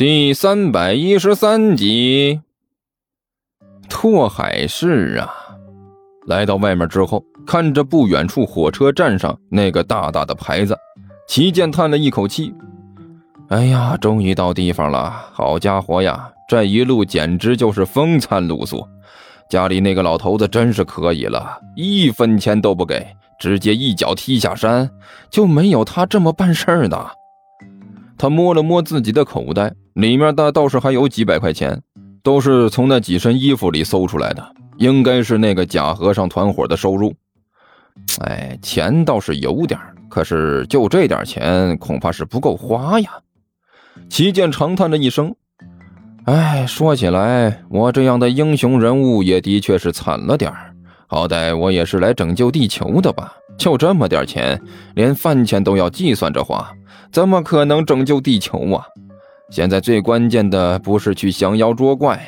[0.00, 2.40] 第三百一十三集，
[3.86, 5.30] 拓海市啊！
[6.26, 10.74] 来到外面之后，看着不远处火车站上那个大大的牌子，
[11.28, 12.50] 齐健叹了一口气
[13.50, 15.10] ：“哎呀，终于到地方了！
[15.34, 18.88] 好家伙呀，这一路简直就是风餐露宿。
[19.50, 23.06] 家里那个老头子真是可以了，一分钱都不给，
[23.38, 24.90] 直接一脚踢下山，
[25.28, 27.10] 就没有他这么办事儿的。”
[28.20, 31.80] 他摸了摸自己的口袋，里面的倒是还有几百块钱，
[32.22, 34.46] 都是从那几身衣服里搜出来的，
[34.76, 37.14] 应该是那个假和尚团伙的收入。
[38.20, 43.10] 哎，钱倒是有点，可是就这点钱，恐怕是不够花呀。
[44.10, 45.34] 齐剑长叹了一声
[46.28, 50.52] ：“哎，说起来，我这样的英雄人物也的确是惨了点
[51.06, 53.32] 好歹我也是来拯救地球的吧？
[53.60, 54.58] 就这么点钱，
[54.94, 56.72] 连饭钱都要计算着花。”
[57.12, 58.86] 怎么可能拯救地球啊？
[59.50, 62.18] 现在最关键的不是去降妖捉怪、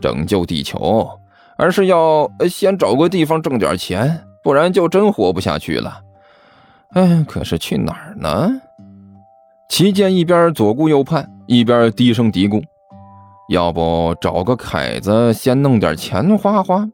[0.00, 1.08] 拯救地球，
[1.56, 6.00] 而是要先找个地方挣点钱，不然就真活不下去了。
[6.94, 8.50] 哎，可是去哪儿呢？
[9.68, 12.60] 齐剑一边左顾右盼，一边低声嘀咕
[13.52, 16.88] ：“要不找个凯子先弄点钱花花？”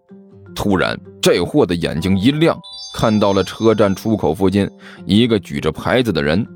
[0.55, 2.59] 突然，这货的眼睛一亮，
[2.97, 4.67] 看到了车站出口附近
[5.05, 6.47] 一个举着牌子的人。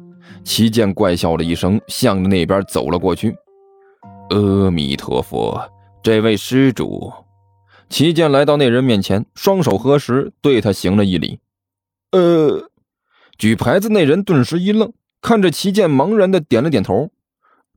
[0.42, 3.36] 齐剑怪笑了一声，向着那边走了过去。
[4.30, 5.60] 阿弥陀佛，
[6.02, 7.12] 这位施主。
[7.90, 11.40] 齐剑来到那人面前，双手合十，对他行了一礼。
[12.12, 12.70] 呃，
[13.36, 17.10] 举牌子那人顿时一愣，看着齐剑，茫然的点了点头。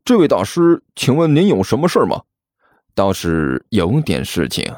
[0.06, 2.22] 这位大师，请问您有什么事吗？
[2.96, 4.74] 倒是有点事情。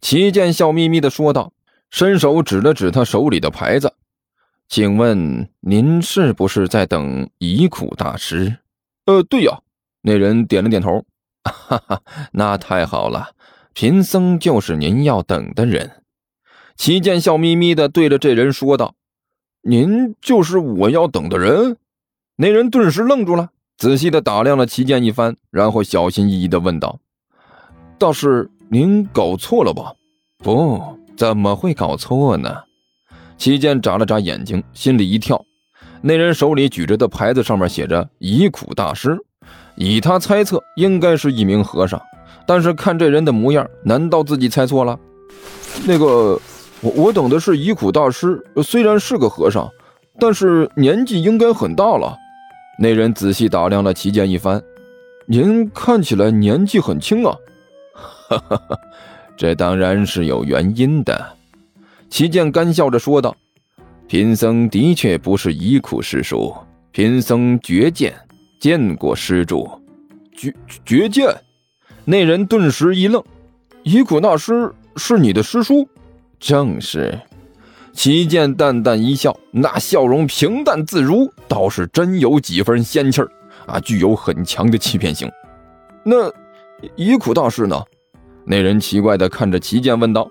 [0.00, 1.52] 齐剑笑眯眯的说道，
[1.94, 3.94] 伸手指了指他手里的牌子。
[4.68, 8.56] 请问您是不是在等遗苦大师？
[9.04, 9.60] 呃，对呀。
[10.02, 11.04] 那人点了点头。
[11.44, 13.30] 哈哈，那太好了，
[13.74, 16.02] 贫僧就是您要等的人。
[16.74, 18.96] 齐剑笑眯眯的对着这人说道
[19.62, 21.76] ：“您就是我要等的人。”
[22.34, 26.98] 那人顿时愣住了，仔细的打量了齐剑一番，然后小心翼翼的问道
[28.00, 29.94] ：“大师，您搞错了吧
[30.42, 32.54] ？”“不，怎么会搞错呢？”
[33.36, 35.44] 齐剑眨了眨眼睛，心里一跳。
[36.00, 39.18] 那人手里举着的牌子上面写着“遗苦大师”，
[39.76, 42.00] 以他猜测，应该是一名和尚。
[42.46, 44.98] 但是看这人的模样，难道自己猜错了？
[45.86, 46.38] 那个，
[46.80, 49.68] 我我等的是遗苦大师，虽然是个和尚，
[50.20, 52.16] 但是年纪应该很大了。
[52.78, 54.62] 那人仔细打量了齐剑一番，
[55.26, 57.34] 您看起来年纪很轻啊。
[58.28, 58.78] 哈哈哈，
[59.36, 61.36] 这当然是有原因的。
[62.08, 63.34] 齐剑干笑着说道
[64.06, 66.54] ：“贫僧的确不是遗苦师叔，
[66.92, 68.14] 贫僧绝剑
[68.60, 69.68] 见过施主。
[70.36, 71.28] 绝绝剑？”
[72.04, 73.22] 那人顿时一愣
[73.82, 75.88] ：“遗苦大师是你的师叔
[76.38, 77.18] ？”“正是。”
[77.92, 83.30] 齐剑淡淡一笑，那笑容平淡自如，倒是真有几分仙气儿
[83.66, 85.30] 啊，具有很强的欺骗性。
[86.02, 86.30] 那
[86.96, 87.80] 遗苦大师呢？
[88.44, 90.28] 那人奇怪的看着齐剑问道：“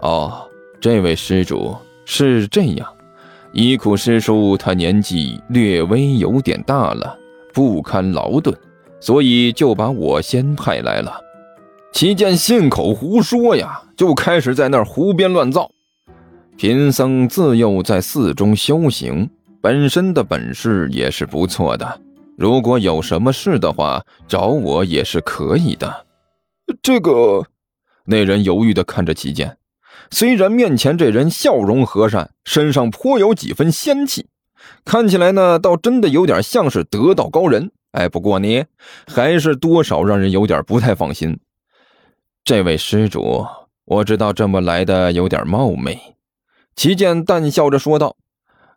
[0.00, 0.48] 哦。”
[0.80, 2.92] 这位施主是这样，
[3.52, 7.16] 遗苦师叔他年纪略微有点大了，
[7.54, 8.52] 不堪劳顿，
[8.98, 11.20] 所以就把我先派来了。
[11.92, 15.70] 齐剑信口胡说呀，就开始在那儿胡编乱造。
[16.56, 19.30] 贫僧自幼在寺中修行，
[19.60, 22.00] 本身的本事也是不错的。
[22.36, 26.06] 如果有什么事的话，找我也是可以的。
[26.80, 27.46] 这个，
[28.04, 29.58] 那人犹豫的看着齐剑。
[30.10, 34.26] 虽然面前这人笑容和善，身上颇有几分仙气，
[34.84, 37.70] 看起来呢，倒真的有点像是得道高人。
[37.92, 38.64] 哎，不过呢，
[39.06, 41.38] 还是多少让人有点不太放心。
[42.44, 43.46] 这位施主，
[43.84, 46.16] 我知道这么来的有点冒昧。
[46.74, 48.16] 齐剑淡笑着说道：“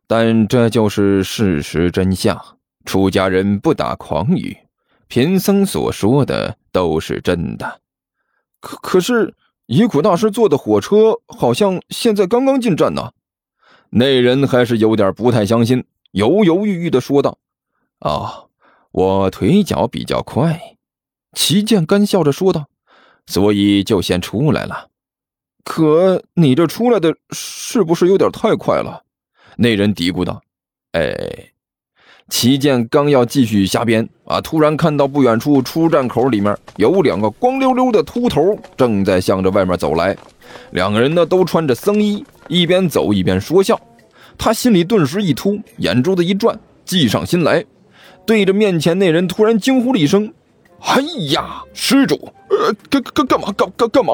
[0.08, 2.40] 但这就是事实真相。
[2.86, 4.56] 出家人不打诳语，
[5.08, 7.80] 贫僧所说的都是真的。
[8.66, 9.36] 可可是。”
[9.68, 13.14] 遗苦大师坐的火车好像现在刚刚进站呢，
[13.90, 17.40] 那人还是有点不太相信，犹犹豫豫的说道
[17.98, 18.52] ：“哦，
[18.92, 20.78] 我腿脚比较快。”
[21.34, 22.68] 齐剑干笑着说道
[23.26, 24.90] ：“所以就先出来了。”
[25.66, 29.04] 可你这出来的是不是有点太快了？
[29.58, 30.44] 那人嘀咕道
[30.94, 31.54] ：“哎。”
[32.30, 40.18] 齐剑刚要继续瞎编啊，突然看到不远处出站口里面有两个光溜溜的秃头正在向着外面走来。
[40.72, 43.80] 两个人呢都穿着僧衣，一边走一边说笑。
[44.38, 47.64] 他心里顿时一突，眼珠子一转，计上心来，
[48.26, 50.34] 对着面前那人突然惊呼了一声
[50.82, 52.16] ：“哎呀，施主，
[52.50, 53.52] 呃，干干干嘛？
[53.54, 54.14] 干干干嘛？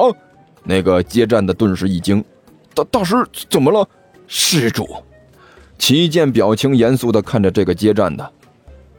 [0.64, 2.22] 那个接站的顿时一惊，
[2.74, 3.16] 大大师
[3.48, 3.88] 怎么了？
[4.28, 4.86] 施主，
[5.82, 8.32] 齐剑表情严肃的看着这个接站的，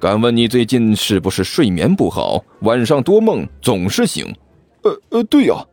[0.02, 4.26] 敢问你最近是不是睡眠不好，晚上多梦，总是醒？
[4.82, 5.66] 呃呃，对呀。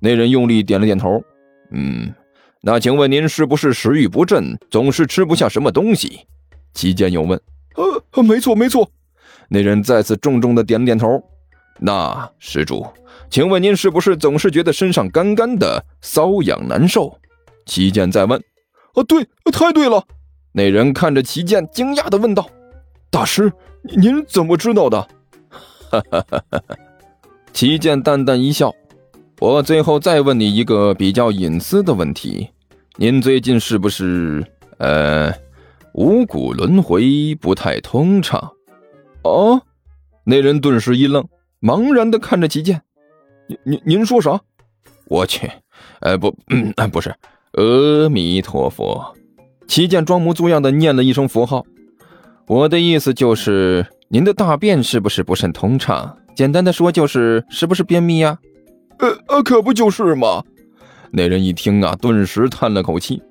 [0.00, 1.22] 那人用力点了点头。
[1.70, 2.12] 嗯，
[2.60, 6.26] 那请问您是不是食欲不振，总是吃不下什么东西？
[6.74, 7.40] 齐剑又问。
[7.76, 8.90] 呃，没错没错。
[9.48, 11.22] 那人再次重重的点了点头。
[11.78, 12.84] 那施主，
[13.30, 17.16] 请问您是不是总是觉得身上干干的，瘙痒难受？
[17.64, 18.42] 齐剑再问。
[18.94, 20.02] 啊，对，太对了。
[20.58, 22.50] 那人看着齐剑，惊讶的问道
[23.12, 23.52] ：“大师，
[23.84, 25.00] 您怎么知道的？”
[25.88, 26.76] 哈哈哈哈哈。
[27.52, 28.74] 齐剑淡淡一笑
[29.38, 32.48] ：“我最后再问你一个比较隐私的问题，
[32.96, 34.44] 您最近是不是
[34.78, 35.32] 呃，
[35.92, 38.50] 五谷轮回不太通畅？”
[39.22, 39.62] 哦，
[40.24, 41.24] 那人顿时一愣，
[41.60, 42.82] 茫然的看着齐剑
[43.46, 44.40] ：“您您您说啥？
[45.06, 45.48] 我去，
[46.00, 46.36] 呃不，
[46.90, 47.14] 不是，
[47.52, 49.14] 阿弥陀佛。”
[49.68, 51.64] 齐健装模作样的念了一声符号
[52.48, 56.16] ：“我的意思就是，您的大便是不是不甚通畅？
[56.34, 58.38] 简单的说，就是是不是便秘呀
[58.98, 60.42] ？”“呃呃，可不就是嘛。”
[61.12, 63.22] 那人一听啊，顿时叹了口气：“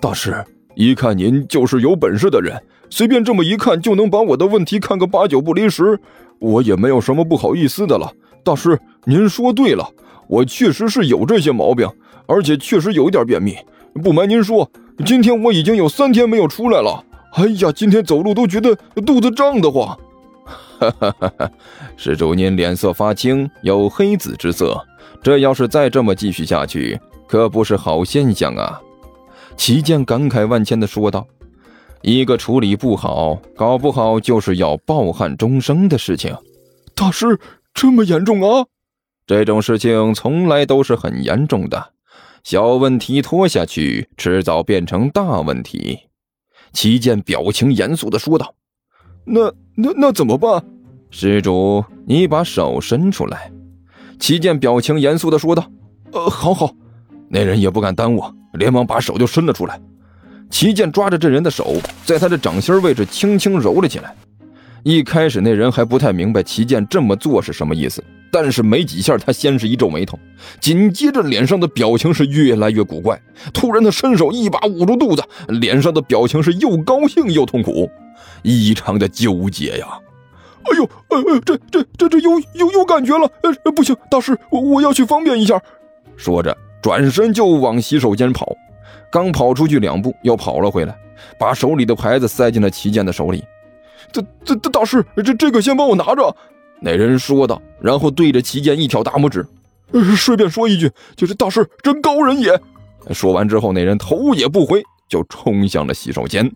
[0.00, 0.42] 大师，
[0.74, 2.58] 一看您就是有本事的人。”
[2.88, 6.00] 随便这么一看就能把我的问题看个八九不离十，
[6.38, 8.10] 我也没有什么不好意思的了。
[8.42, 9.86] 大师，您说对了，
[10.26, 11.86] 我确实是有这些毛病，
[12.26, 13.56] 而且确实有一点便秘。
[14.02, 14.70] 不瞒您说，
[15.04, 17.04] 今天我已经有三天没有出来了。
[17.32, 19.88] 哎呀，今天走路都觉得肚子胀得慌。
[20.78, 21.50] 哈哈哈哈
[21.96, 24.78] 施主您脸色发青，有黑紫之色，
[25.22, 28.80] 这要是再这么继续下去，可不是好现象啊！
[29.56, 31.26] 齐剑感慨万千的说道。
[32.02, 36.34] 一个处理不好，搞不好就是要抱憾终生的事情。
[36.94, 37.38] 大师，
[37.74, 38.66] 这么严重啊？
[39.26, 41.90] 这种事情从来都是很严重的，
[42.46, 45.98] 小问题拖下去，迟早变成大问题。
[46.72, 48.54] 齐健表情严肃的说道
[49.26, 50.64] ：“那那那怎么办？”
[51.10, 53.50] 施主，你把手伸出来。”
[54.20, 55.68] 齐剑表情严肃的说道
[56.14, 56.72] ：“呃，好好。”
[57.28, 58.22] 那人也不敢耽误，
[58.52, 59.80] 连忙把手就伸了出来。
[60.48, 64.14] 齐剑抓着这人的手，在他的掌心位置轻轻揉了起来。
[64.86, 68.00] 一开始那人还不太明白齐剑这么做是什么意思，
[68.30, 70.16] 但是没几下，他先是一皱眉头，
[70.60, 73.20] 紧接着脸上的表情是越来越古怪。
[73.52, 77.90] 突然，他伸手一把捂住肚子，脸上的表情是又高兴又痛苦，
[78.44, 79.88] 异常的纠结呀！
[80.62, 83.28] 哎呦，呃，这这这这有有有感觉了！
[83.42, 85.60] 呃，不行，大师，我我要去方便一下。
[86.16, 88.54] 说着，转身就往洗手间跑。
[89.10, 90.96] 刚跑出去两步，又跑了回来，
[91.40, 93.42] 把手里的牌子塞进了齐剑的手里。
[94.12, 96.36] 这、这、这大师，这、这个先帮我拿着。”
[96.80, 99.46] 那人说道，然后对着齐剑一挑大拇指，
[100.14, 102.60] 顺便说一句，就是大师真高人也。
[103.12, 106.50] 说完之后，那人头也不回就冲向了洗手间。